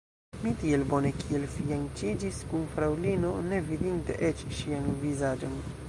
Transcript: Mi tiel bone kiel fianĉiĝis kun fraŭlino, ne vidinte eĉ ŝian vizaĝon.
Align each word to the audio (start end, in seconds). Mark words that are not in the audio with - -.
Mi 0.43 0.53
tiel 0.61 0.85
bone 0.93 1.11
kiel 1.17 1.45
fianĉiĝis 1.57 2.41
kun 2.53 2.65
fraŭlino, 2.73 3.35
ne 3.53 3.61
vidinte 3.71 4.21
eĉ 4.31 4.47
ŝian 4.63 4.93
vizaĝon. 5.05 5.59